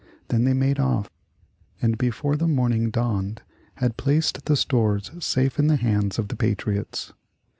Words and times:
Then 0.29 0.45
they 0.45 0.55
made 0.55 0.79
off, 0.79 1.11
and 1.79 1.95
before 1.95 2.35
the 2.35 2.47
morning 2.47 2.89
dawned 2.89 3.43
had 3.75 3.97
placed 3.97 4.45
the 4.45 4.55
stores 4.55 5.11
safe 5.23 5.59
in 5.59 5.67
the 5.67 5.75
hands 5.75 6.17
of 6.17 6.29
the 6.29 6.35
patriots. 6.35 7.13